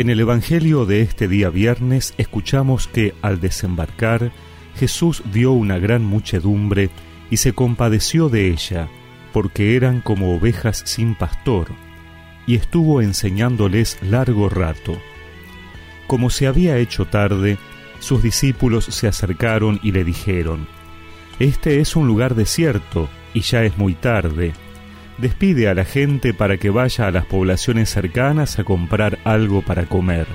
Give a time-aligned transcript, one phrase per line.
[0.00, 4.32] En el Evangelio de este día viernes escuchamos que al desembarcar
[4.74, 6.88] Jesús vio una gran muchedumbre
[7.30, 8.88] y se compadeció de ella,
[9.34, 11.68] porque eran como ovejas sin pastor,
[12.46, 14.98] y estuvo enseñándoles largo rato.
[16.06, 17.58] Como se había hecho tarde,
[17.98, 20.66] sus discípulos se acercaron y le dijeron,
[21.38, 24.54] Este es un lugar desierto, y ya es muy tarde.
[25.20, 29.84] Despide a la gente para que vaya a las poblaciones cercanas a comprar algo para
[29.84, 30.26] comer.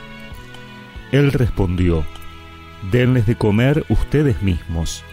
[1.12, 2.06] Él respondió,
[2.92, 5.04] Denles de comer ustedes mismos.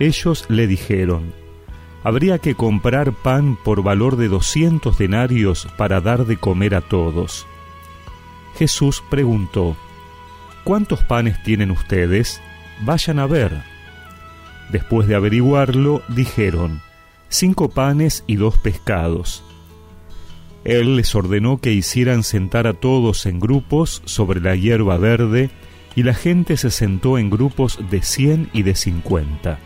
[0.00, 1.32] Ellos le dijeron,
[2.02, 7.46] Habría que comprar pan por valor de doscientos denarios para dar de comer a todos.
[8.56, 9.76] Jesús preguntó,
[10.64, 12.40] ¿Cuántos panes tienen ustedes?
[12.80, 13.62] Vayan a ver.
[14.70, 16.80] Después de averiguarlo, dijeron,
[17.32, 19.42] cinco panes y dos pescados.
[20.64, 25.50] Él les ordenó que hicieran sentar a todos en grupos sobre la hierba verde,
[25.94, 29.58] y la gente se sentó en grupos de cien y de cincuenta.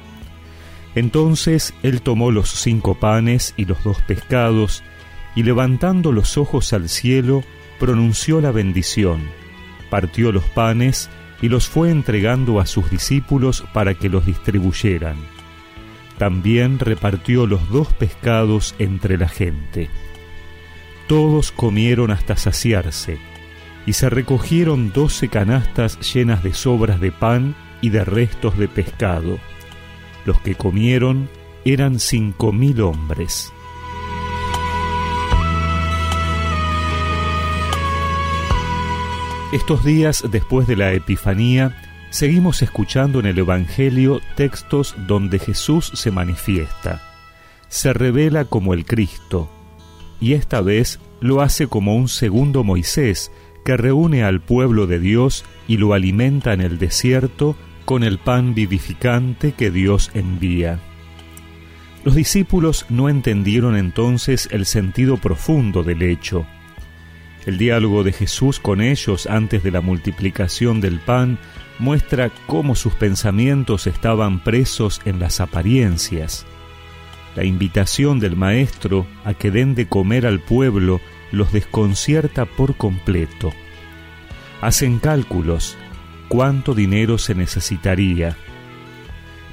[0.95, 4.83] Entonces él tomó los cinco panes y los dos pescados,
[5.35, 7.45] y levantando los ojos al cielo,
[7.79, 9.21] pronunció la bendición
[9.91, 11.09] partió los panes
[11.43, 15.17] y los fue entregando a sus discípulos para que los distribuyeran.
[16.19, 19.91] También repartió los dos pescados entre la gente.
[21.09, 23.19] Todos comieron hasta saciarse,
[23.85, 29.39] y se recogieron doce canastas llenas de sobras de pan y de restos de pescado.
[30.25, 31.29] Los que comieron
[31.65, 33.53] eran cinco mil hombres.
[39.53, 46.11] Estos días después de la Epifanía, seguimos escuchando en el Evangelio textos donde Jesús se
[46.11, 47.03] manifiesta,
[47.69, 49.51] se revela como el Cristo,
[50.21, 53.31] y esta vez lo hace como un segundo Moisés
[53.65, 58.55] que reúne al pueblo de Dios y lo alimenta en el desierto con el pan
[58.55, 60.79] vivificante que Dios envía.
[62.05, 66.47] Los discípulos no entendieron entonces el sentido profundo del hecho,
[67.47, 71.39] el diálogo de Jesús con ellos antes de la multiplicación del pan
[71.79, 76.47] muestra cómo sus pensamientos estaban presos en las apariencias.
[77.35, 81.01] La invitación del Maestro a que den de comer al pueblo
[81.33, 83.53] los desconcierta por completo.
[84.61, 85.77] Hacen cálculos,
[86.29, 88.37] cuánto dinero se necesitaría.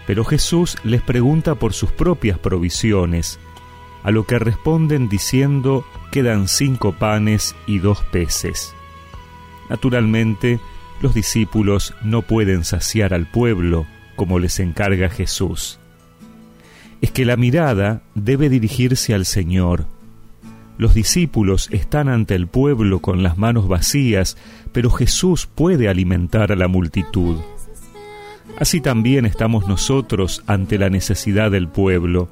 [0.08, 3.40] Pero Jesús les pregunta por sus propias provisiones,
[4.04, 8.74] a lo que responden diciendo quedan cinco panes y dos peces.
[9.70, 10.60] Naturalmente,
[11.02, 15.80] los discípulos no pueden saciar al pueblo como les encarga Jesús.
[17.02, 19.86] Es que la mirada debe dirigirse al Señor.
[20.78, 24.38] Los discípulos están ante el pueblo con las manos vacías,
[24.72, 27.38] pero Jesús puede alimentar a la multitud.
[28.60, 32.30] Así también estamos nosotros ante la necesidad del pueblo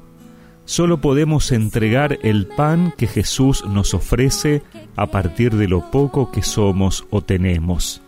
[0.64, 4.62] solo podemos entregar el pan que Jesús nos ofrece
[4.96, 8.02] a partir de lo poco que somos o tenemos.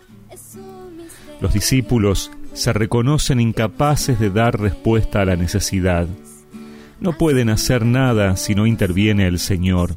[1.41, 6.07] Los discípulos se reconocen incapaces de dar respuesta a la necesidad.
[6.99, 9.95] No pueden hacer nada si no interviene el Señor.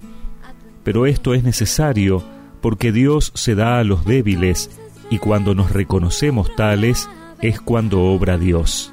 [0.84, 2.24] Pero esto es necesario
[2.60, 4.70] porque Dios se da a los débiles
[5.10, 7.08] y cuando nos reconocemos tales
[7.40, 8.92] es cuando obra Dios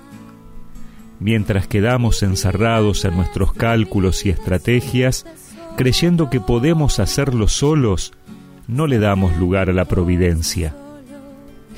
[1.20, 5.26] mientras quedamos encerrados en nuestros cálculos y estrategias,
[5.76, 8.14] creyendo que podemos hacerlo solos,
[8.68, 10.76] no le damos lugar a la providencia.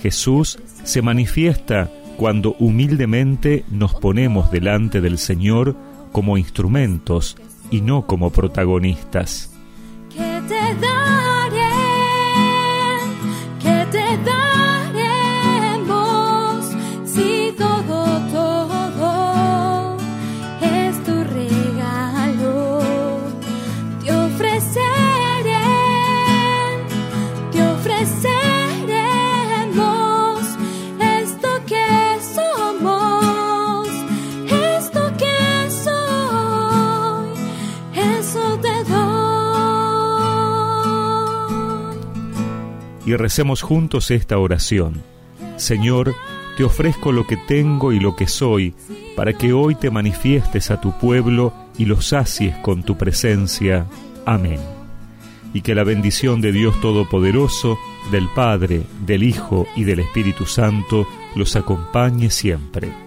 [0.01, 5.75] Jesús se manifiesta cuando humildemente nos ponemos delante del Señor
[6.11, 7.37] como instrumentos
[7.69, 9.56] y no como protagonistas.
[43.07, 45.01] Y recemos juntos esta oración.
[45.55, 46.13] Señor,
[46.57, 48.73] te ofrezco lo que tengo y lo que soy,
[49.15, 53.85] para que hoy te manifiestes a tu pueblo y lo sacies con tu presencia.
[54.25, 54.59] Amén.
[55.53, 57.79] Y que la bendición de Dios Todopoderoso,
[58.11, 63.06] del Padre, del Hijo y del Espíritu Santo los acompañe siempre.